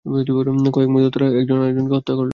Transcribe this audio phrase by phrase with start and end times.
[0.05, 1.69] কয়েক মুহূর্তে তারা তাদের
[1.69, 2.29] একজনকে হত্যা করল।